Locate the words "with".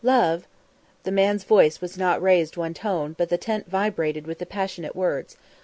4.25-4.39